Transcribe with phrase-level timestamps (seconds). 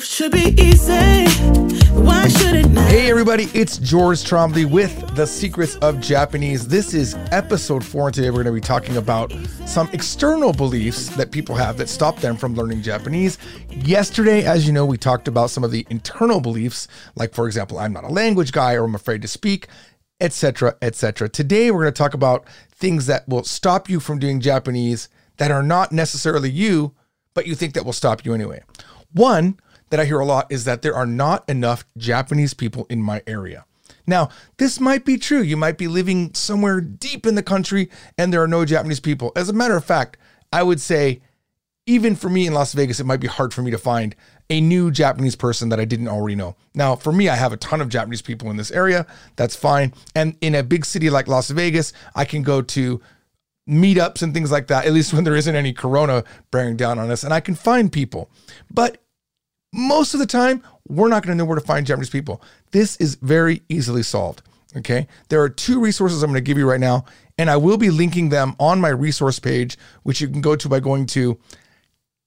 [0.00, 1.26] Should be easy.
[1.92, 2.88] Why should it not?
[2.90, 6.68] Hey everybody, it's George Trombley with The Secrets of Japanese.
[6.68, 9.32] This is episode four, and today we're going to be talking about
[9.66, 13.38] some external beliefs that people have that stop them from learning Japanese.
[13.70, 17.78] Yesterday, as you know, we talked about some of the internal beliefs, like for example,
[17.78, 19.68] I'm not a language guy or I'm afraid to speak,
[20.20, 21.28] etc., etc.
[21.28, 25.50] Today, we're going to talk about things that will stop you from doing Japanese that
[25.50, 26.94] are not necessarily you,
[27.38, 28.60] but you think that will stop you anyway.
[29.12, 29.60] One
[29.90, 33.22] that I hear a lot is that there are not enough Japanese people in my
[33.28, 33.64] area.
[34.08, 35.40] Now, this might be true.
[35.40, 39.30] You might be living somewhere deep in the country and there are no Japanese people.
[39.36, 40.16] As a matter of fact,
[40.52, 41.20] I would say,
[41.86, 44.16] even for me in Las Vegas, it might be hard for me to find
[44.50, 46.56] a new Japanese person that I didn't already know.
[46.74, 49.06] Now, for me, I have a ton of Japanese people in this area.
[49.36, 49.92] That's fine.
[50.16, 53.00] And in a big city like Las Vegas, I can go to
[53.68, 57.10] meetups and things like that, at least when there isn't any corona bearing down on
[57.10, 58.30] us, and I can find people.
[58.70, 59.02] But
[59.72, 62.42] most of the time, we're not going to know where to find Japanese people.
[62.70, 64.42] This is very easily solved.
[64.76, 65.06] Okay.
[65.28, 67.04] There are two resources I'm going to give you right now,
[67.36, 70.68] and I will be linking them on my resource page, which you can go to
[70.68, 71.38] by going to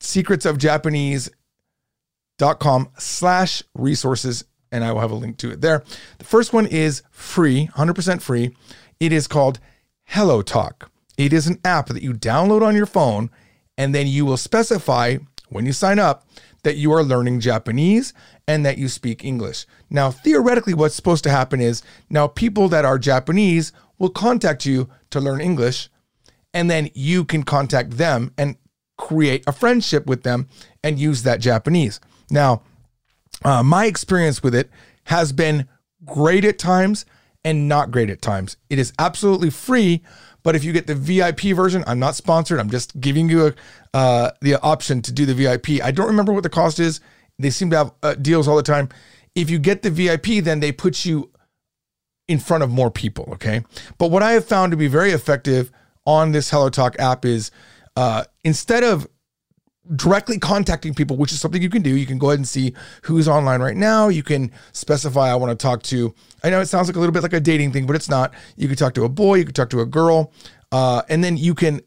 [0.00, 5.82] secretsofjapanese.com slash resources, and I will have a link to it there.
[6.18, 8.54] The first one is free, 100% free.
[8.98, 9.60] It is called
[10.04, 10.91] Hello Talk.
[11.22, 13.30] It is an app that you download on your phone,
[13.78, 15.18] and then you will specify
[15.50, 16.26] when you sign up
[16.64, 18.12] that you are learning Japanese
[18.48, 19.64] and that you speak English.
[19.88, 24.88] Now, theoretically, what's supposed to happen is now people that are Japanese will contact you
[25.10, 25.88] to learn English,
[26.52, 28.56] and then you can contact them and
[28.98, 30.48] create a friendship with them
[30.82, 32.00] and use that Japanese.
[32.30, 32.62] Now,
[33.44, 34.70] uh, my experience with it
[35.04, 35.68] has been
[36.04, 37.06] great at times
[37.44, 38.56] and not great at times.
[38.70, 40.02] It is absolutely free,
[40.42, 42.60] but if you get the VIP version, I'm not sponsored.
[42.60, 43.54] I'm just giving you a,
[43.94, 45.82] uh, the option to do the VIP.
[45.82, 47.00] I don't remember what the cost is.
[47.38, 48.88] They seem to have uh, deals all the time.
[49.34, 51.30] If you get the VIP, then they put you
[52.28, 53.28] in front of more people.
[53.32, 53.62] Okay.
[53.98, 55.70] But what I have found to be very effective
[56.06, 57.50] on this Hello Talk app is
[57.96, 59.06] uh, instead of
[59.96, 61.96] directly contacting people, which is something you can do.
[61.96, 62.72] You can go ahead and see
[63.02, 64.08] who's online right now.
[64.08, 67.12] You can specify, I want to talk to, I know it sounds like a little
[67.12, 68.32] bit like a dating thing, but it's not.
[68.56, 70.32] You can talk to a boy, you can talk to a girl,
[70.70, 71.80] uh, and then you can,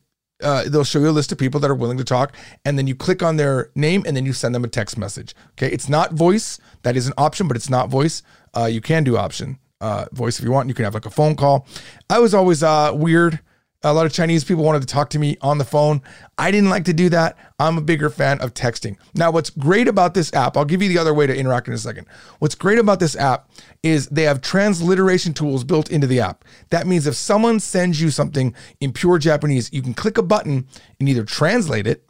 [0.44, 2.36] uh, they'll show you a list of people that are willing to talk.
[2.66, 5.34] And then you click on their name and then you send them a text message.
[5.52, 5.72] Okay.
[5.72, 6.60] It's not voice.
[6.84, 8.22] That is an option, but it's not voice.
[8.56, 10.68] Uh, you can do option uh, voice if you want.
[10.68, 11.68] You can have like a phone call.
[12.10, 13.40] I was always uh, weird
[13.86, 16.02] a lot of Chinese people wanted to talk to me on the phone.
[16.40, 17.38] I didn't like to do that.
[17.60, 18.98] I'm a bigger fan of texting.
[19.14, 21.74] Now, what's great about this app, I'll give you the other way to interact in
[21.74, 22.08] a second.
[22.40, 23.50] What's great about this app
[23.84, 26.44] is they have transliteration tools built into the app.
[26.72, 30.68] That means if someone sends you something in pure Japanese, you can click a button
[31.00, 32.04] and either translate it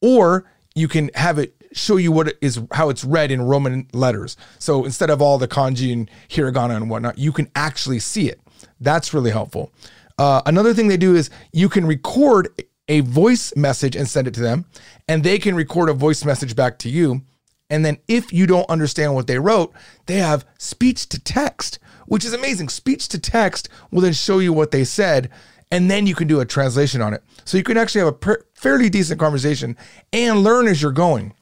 [0.00, 3.86] or you can have it show you what it is how it's read in Roman
[3.92, 4.36] letters.
[4.58, 8.40] So instead of all the kanji and hiragana and whatnot, you can actually see it.
[8.80, 9.72] That's really helpful.
[10.20, 12.46] Uh, another thing they do is you can record
[12.88, 14.66] a voice message and send it to them,
[15.08, 17.22] and they can record a voice message back to you.
[17.70, 19.72] And then if you don't understand what they wrote,
[20.04, 22.68] they have speech to text, which is amazing.
[22.68, 25.30] Speech to text will then show you what they said,
[25.70, 27.24] and then you can do a translation on it.
[27.46, 29.74] So you can actually have a per- fairly decent conversation
[30.12, 31.32] and learn as you're going.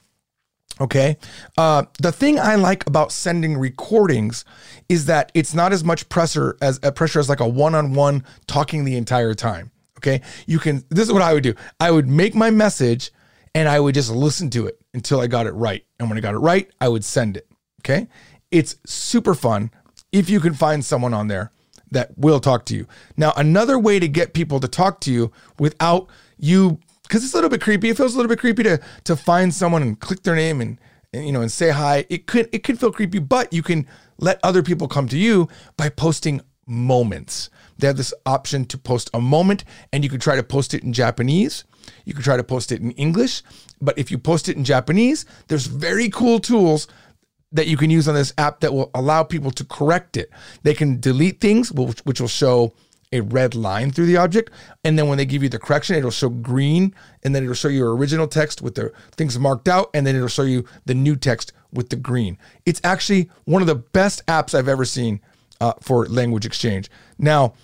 [0.81, 1.17] Okay.
[1.57, 4.45] Uh, the thing I like about sending recordings
[4.89, 8.25] is that it's not as much pressure as a uh, pressure as like a one-on-one
[8.47, 9.71] talking the entire time.
[9.99, 10.21] Okay.
[10.47, 11.55] You can, this is what I would do.
[11.81, 13.11] I would make my message
[13.55, 15.85] and I would just listen to it until I got it right.
[15.99, 17.49] And when I got it right, I would send it.
[17.81, 18.07] Okay.
[18.51, 19.73] It's super fun
[20.13, 21.51] if you can find someone on there
[21.91, 22.87] that will talk to you.
[23.17, 26.09] Now, another way to get people to talk to you without
[26.39, 27.89] you because it's a little bit creepy.
[27.89, 30.79] It feels a little bit creepy to to find someone and click their name and,
[31.13, 32.05] and you know and say hi.
[32.09, 33.87] It could it could feel creepy, but you can
[34.19, 37.51] let other people come to you by posting moments.
[37.79, 40.83] They have this option to post a moment, and you can try to post it
[40.83, 41.65] in Japanese.
[42.05, 43.43] You can try to post it in English,
[43.81, 46.89] but if you post it in Japanese, there's very cool tools
[47.53, 50.29] that you can use on this app that will allow people to correct it.
[50.65, 52.75] They can delete things, which, which will show
[53.13, 54.51] a red line through the object.
[54.85, 57.69] And then when they give you the correction, it'll show green and then it'll show
[57.69, 59.91] your original text with the things marked out.
[59.95, 62.39] And then it'll show you the new text with the green.
[62.67, 65.21] It's actually one of the best apps I've ever seen
[65.61, 66.91] uh, for language exchange.
[67.19, 67.55] Now,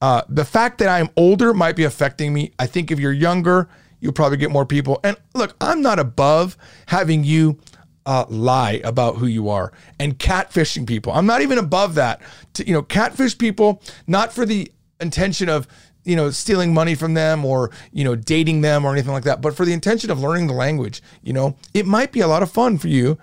[0.00, 2.52] uh, the fact that I'm older might be affecting me.
[2.58, 3.68] I think if you're younger,
[4.00, 5.00] you'll probably get more people.
[5.02, 7.58] And look, I'm not above having you
[8.06, 11.12] uh, lie about who you are and catfishing people.
[11.12, 12.20] I'm not even above that.
[12.54, 14.70] To, you know, catfish people not for the
[15.00, 15.66] intention of
[16.04, 19.40] you know, stealing money from them or, you know, dating them or anything like that,
[19.40, 22.42] but for the intention of learning the language, you know, it might be a lot
[22.42, 23.18] of fun for you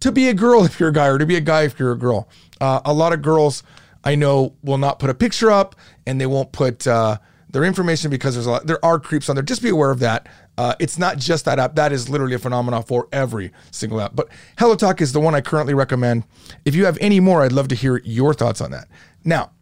[0.00, 1.92] to be a girl if you're a guy or to be a guy if you're
[1.92, 2.28] a girl.
[2.60, 3.62] Uh, a lot of girls
[4.04, 5.76] I know will not put a picture up
[6.06, 7.18] and they won't put uh,
[7.50, 9.42] their information because there's a lot, there are creeps on there.
[9.42, 10.28] Just be aware of that.
[10.58, 11.76] Uh, it's not just that app.
[11.76, 14.16] That is literally a phenomenon for every single app.
[14.16, 14.28] But
[14.58, 16.24] HelloTalk is the one I currently recommend.
[16.64, 18.88] If you have any more, I'd love to hear your thoughts on that.
[19.24, 19.52] Now,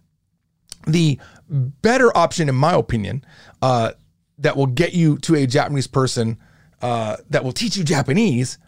[0.86, 3.24] the better option, in my opinion,
[3.60, 3.92] uh,
[4.38, 6.38] that will get you to a Japanese person
[6.82, 8.58] uh, that will teach you Japanese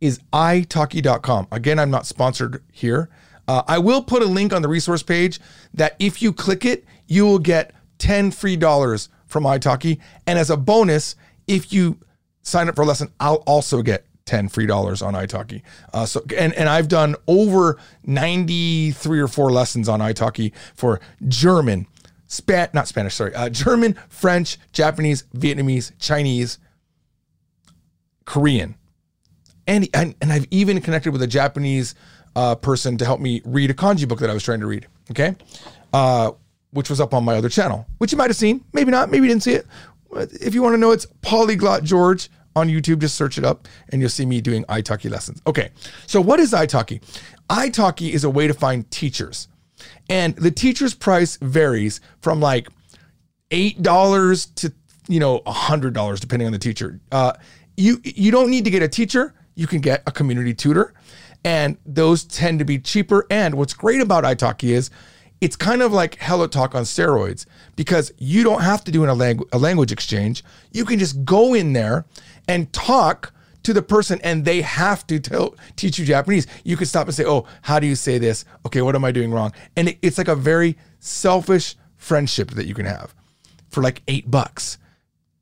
[0.00, 1.46] is italki.com.
[1.52, 3.08] Again, I'm not sponsored here.
[3.46, 5.40] Uh, I will put a link on the resource page
[5.74, 7.72] that if you click it, you will get
[8.02, 10.00] 10 free dollars from italki.
[10.26, 11.14] And as a bonus,
[11.46, 11.98] if you
[12.42, 15.62] sign up for a lesson, I'll also get 10 free dollars on italki.
[15.94, 21.86] Uh, so and and I've done over 93 or 4 lessons on italki for German,
[22.26, 26.58] Span not Spanish, sorry, uh, German, French, Japanese, Vietnamese, Chinese,
[28.24, 28.74] Korean.
[29.68, 31.94] And, and and I've even connected with a Japanese
[32.34, 34.88] uh, person to help me read a kanji book that I was trying to read.
[35.12, 35.36] Okay,
[35.92, 36.32] uh,
[36.72, 39.26] which was up on my other channel, which you might have seen, maybe not, maybe
[39.26, 39.66] you didn't see it.
[40.12, 43.00] If you want to know, it's Polyglot George on YouTube.
[43.00, 45.40] Just search it up, and you'll see me doing italki lessons.
[45.46, 45.70] Okay,
[46.06, 47.02] so what is italki?
[47.48, 49.48] italki is a way to find teachers,
[50.10, 52.68] and the teacher's price varies from like
[53.50, 54.72] eight dollars to
[55.08, 57.00] you know a hundred dollars depending on the teacher.
[57.10, 57.32] Uh,
[57.76, 59.34] you you don't need to get a teacher.
[59.54, 60.94] You can get a community tutor
[61.44, 63.26] and those tend to be cheaper.
[63.30, 64.90] And what's great about italki is
[65.42, 69.48] it's kind of like HelloTalk on steroids because you don't have to do a, langu-
[69.52, 70.44] a language exchange.
[70.70, 72.04] You can just go in there
[72.46, 73.32] and talk
[73.64, 76.46] to the person and they have to tell, teach you Japanese.
[76.62, 78.44] You can stop and say, Oh, how do you say this?
[78.66, 79.52] Okay, what am I doing wrong?
[79.76, 83.12] And it, it's like a very selfish friendship that you can have
[83.68, 84.78] for like eight bucks.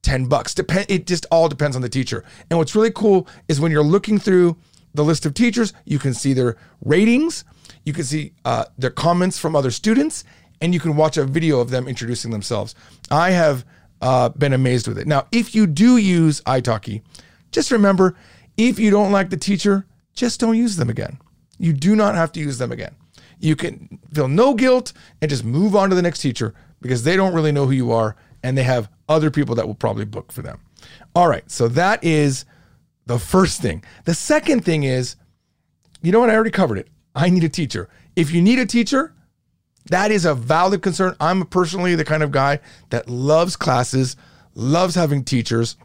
[0.00, 0.55] 10 bucks.
[0.55, 2.25] Depend it just all depends on the teacher.
[2.49, 4.56] And what's really cool is when you're looking through
[4.94, 7.44] the list of teachers, you can see their ratings,
[7.85, 10.25] you can see uh, their comments from other students,
[10.61, 12.75] and you can watch a video of them introducing themselves.
[13.11, 13.65] I have
[14.00, 15.06] uh, been amazed with it.
[15.06, 17.03] Now, if you do use italki,
[17.53, 18.17] just remember
[18.56, 21.19] if you don't like the teacher, just don't use them again.
[21.59, 22.94] You do not have to use them again.
[23.38, 27.17] You can feel no guilt and just move on to the next teacher because they
[27.17, 30.32] don't really know who you are and they have other people that will probably book
[30.32, 30.61] for them.
[31.15, 32.44] All right, so that is
[33.06, 33.82] the first thing.
[34.05, 35.17] The second thing is,
[36.03, 36.31] you know what?
[36.31, 36.88] I already covered it.
[37.15, 37.89] I need a teacher.
[38.17, 39.15] If you need a teacher,
[39.87, 41.17] that is a valid concern.
[41.21, 42.61] I'm personally the kind of guy
[42.91, 44.17] that loves classes,
[44.55, 45.77] loves having teachers.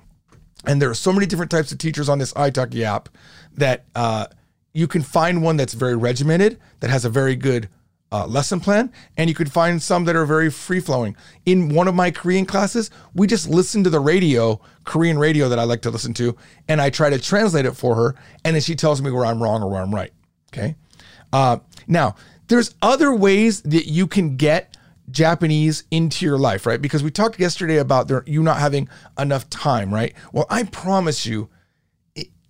[0.66, 3.10] And there are so many different types of teachers on this italki app
[3.54, 4.27] that uh,
[4.74, 7.69] you can find one that's very regimented, that has a very good
[8.12, 11.16] uh, lesson plan, and you could find some that are very free flowing.
[11.45, 15.60] In one of my Korean classes, we just listen to the radio, Korean radio that
[15.60, 16.36] I like to listen to,
[16.68, 19.42] and I try to translate it for her, and then she tells me where I'm
[19.42, 20.12] wrong or where I'm right.
[20.54, 20.75] Okay.
[21.35, 22.15] Uh, now,
[22.47, 24.77] there's other ways that you can get
[25.11, 26.81] Japanese into your life, right?
[26.81, 28.87] Because we talked yesterday about there, you not having
[29.19, 30.13] enough time, right?
[30.31, 31.49] Well, I promise you,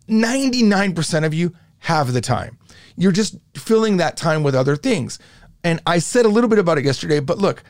[0.08, 2.60] 99% of you have the time.
[2.96, 5.18] You're just filling that time with other things.
[5.64, 7.64] And I said a little bit about it yesterday, but look,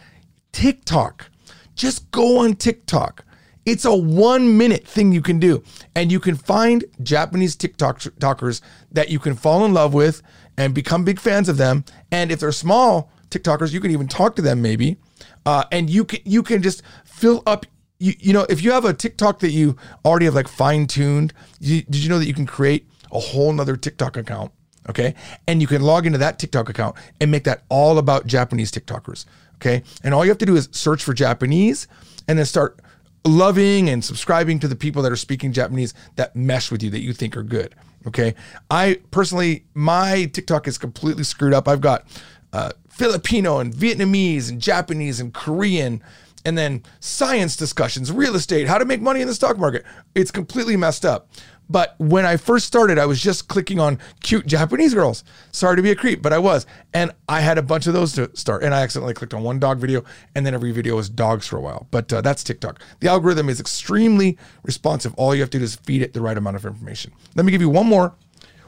[0.52, 1.30] TikTok,
[1.76, 3.24] just go on TikTok.
[3.66, 5.64] It's a one minute thing you can do.
[5.96, 10.22] And you can find Japanese TikTokers that you can fall in love with
[10.58, 11.84] and become big fans of them.
[12.12, 14.98] And if they're small TikTokers, you can even talk to them maybe.
[15.46, 17.66] Uh, and you can you can just fill up
[18.00, 21.34] you, you know if you have a TikTok that you already have like fine tuned,
[21.60, 24.52] did you know that you can create a whole nother TikTok account
[24.90, 25.16] Okay.
[25.48, 29.26] And you can log into that TikTok account and make that all about Japanese TikTokers.
[29.56, 29.84] Okay.
[30.04, 31.88] And all you have to do is search for Japanese
[32.28, 32.80] and then start
[33.26, 37.02] loving and subscribing to the people that are speaking Japanese that mesh with you that
[37.02, 37.76] you think are good.
[38.08, 38.36] Okay.
[38.70, 41.68] I personally, my TikTok is completely screwed up.
[41.68, 42.06] I've got
[42.54, 46.02] uh, Filipino and Vietnamese and Japanese and Korean
[46.46, 49.84] and then science discussions, real estate, how to make money in the stock market.
[50.14, 51.28] It's completely messed up.
[51.70, 55.24] But when I first started, I was just clicking on cute Japanese girls.
[55.52, 56.66] Sorry to be a creep, but I was.
[56.94, 58.64] And I had a bunch of those to start.
[58.64, 60.04] And I accidentally clicked on one dog video,
[60.36, 61.88] and then every video was dogs for a while.
[61.92, 62.82] But uh, that's TikTok.
[63.00, 65.14] The algorithm is extremely responsive.
[65.16, 67.14] All you have to do is feed it the right amount of information.
[67.36, 68.16] Let me give you one more,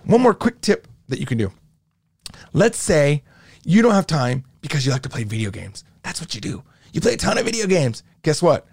[0.06, 1.51] one more quick tip that you can do.
[2.54, 3.24] Let's say
[3.63, 5.84] you don't have time because you like to play video games.
[6.04, 6.63] That's what you do.
[6.94, 8.04] You play a ton of video games.
[8.24, 8.66] Guess what?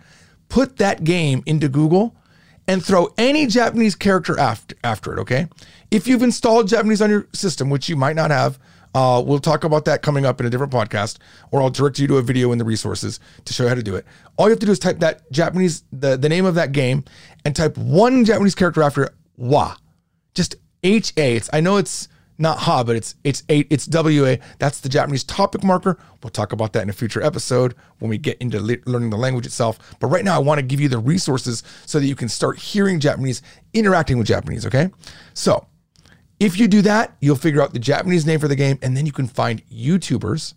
[0.49, 2.17] Put that game into Google
[2.67, 5.49] and throw any Japanese character after, after it, okay?
[5.91, 8.59] If you've installed Japanese on your system, which you might not have,
[8.97, 11.19] Uh, we'll talk about that coming up in a different podcast,
[11.51, 13.83] or I'll direct you to a video in the resources to show you how to
[13.83, 14.07] do it.
[14.37, 17.03] All you have to do is type that Japanese, the, the name of that game,
[17.45, 19.75] and type one Japanese character after it, wa.
[20.33, 20.55] Just
[20.85, 21.35] H A.
[21.35, 22.07] It's I know it's
[22.37, 24.41] not ha, but it's it's eight, it's W A.
[24.59, 25.99] That's the Japanese topic marker.
[26.23, 29.17] We'll talk about that in a future episode when we get into le- learning the
[29.17, 29.79] language itself.
[30.01, 32.59] But right now, I want to give you the resources so that you can start
[32.59, 34.67] hearing Japanese, interacting with Japanese.
[34.67, 34.91] Okay,
[35.33, 35.67] so
[36.41, 39.07] if you do that, you'll figure out the Japanese name for the game, and then
[39.07, 40.55] you can find YouTubers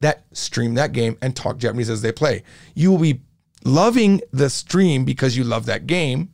[0.00, 2.42] that stream that game and talk Japanese as they play.
[2.74, 3.20] You will be
[3.64, 6.30] loving the stream because you love that game.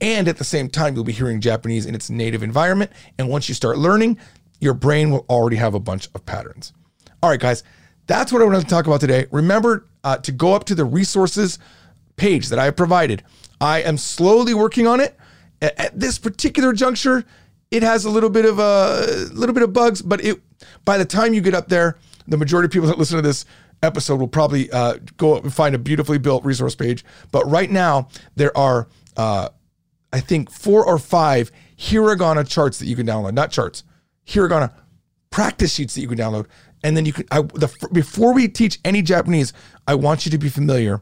[0.00, 2.92] And at the same time, you'll be hearing Japanese in its native environment.
[3.18, 4.18] And once you start learning,
[4.60, 6.72] your brain will already have a bunch of patterns.
[7.22, 7.64] All right, guys,
[8.06, 9.26] that's what I want to talk about today.
[9.30, 11.58] Remember uh, to go up to the resources
[12.16, 13.22] page that I provided.
[13.60, 15.16] I am slowly working on it.
[15.60, 17.24] At, at this particular juncture,
[17.70, 20.40] it has a little bit of a little bit of bugs, but it
[20.84, 23.44] by the time you get up there, the majority of people that listen to this
[23.82, 27.04] episode will probably uh, go up and find a beautifully built resource page.
[27.30, 29.50] But right now, there are uh,
[30.12, 33.84] I think four or five hiragana charts that you can download, not charts,
[34.26, 34.72] hiragana
[35.30, 36.46] practice sheets that you can download.
[36.82, 39.52] And then you can, I, the, before we teach any Japanese,
[39.86, 41.00] I want you to be familiar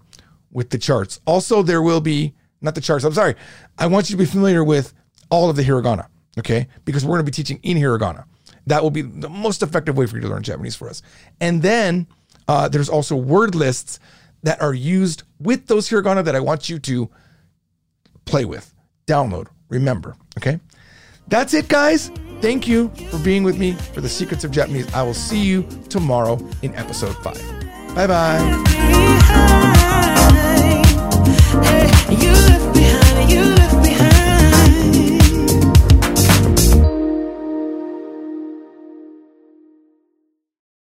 [0.51, 1.21] with the charts.
[1.27, 3.35] Also, there will be, not the charts, I'm sorry,
[3.79, 4.95] I want you to be familiar with
[5.31, 6.07] all of the hiragana,
[6.39, 6.67] okay?
[6.85, 8.25] Because we're gonna be teaching in hiragana.
[8.67, 11.03] That will be the most effective way for you to learn Japanese for us.
[11.41, 12.09] And then
[12.49, 14.01] uh, there's also word lists
[14.43, 17.11] that are used with those hiragana that I want you to
[18.25, 18.75] play with
[19.07, 20.17] download, remember.
[20.39, 20.61] Okay.
[21.29, 22.11] That's it, guys.
[22.41, 24.93] Thank you for being with me for the secrets of Japanese.
[24.95, 27.41] I will see you tomorrow in episode five.
[27.95, 28.63] Bye bye.